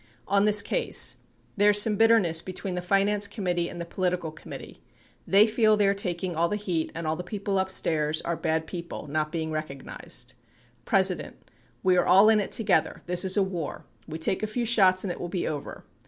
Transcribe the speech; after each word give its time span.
On 0.27 0.45
this 0.45 0.63
case. 0.63 1.17
There 1.57 1.69
is 1.69 1.79
some 1.79 1.95
bitterness 1.95 2.41
between 2.41 2.73
the 2.73 2.81
Finance 2.81 3.27
Committee 3.27 3.69
and 3.69 3.79
the 3.79 3.85
Political 3.85 4.31
Committee— 4.31 4.81
they 5.27 5.45
feel 5.45 5.77
they 5.77 5.85
are 5.87 5.93
taking 5.93 6.35
all 6.35 6.49
the 6.49 6.55
heat 6.55 6.91
and 6.95 7.05
all 7.05 7.15
the 7.15 7.23
people 7.23 7.59
upstairs 7.59 8.19
are 8.23 8.35
bad 8.35 8.65
people— 8.65 9.05
not 9.07 9.31
being 9.31 9.51
recognized. 9.51 10.33
P. 10.87 10.97
We 11.83 11.97
are 11.97 12.05
all 12.07 12.29
in 12.29 12.39
it 12.39 12.49
together. 12.49 13.03
This 13.05 13.23
is 13.23 13.37
a 13.37 13.43
war. 13.43 13.85
We 14.07 14.17
take 14.17 14.41
a 14.41 14.47
few 14.47 14.65
shots 14.65 15.03
and 15.03 15.11
it 15.11 15.19
will 15.19 15.29
be 15.29 15.47
over. 15.47 15.85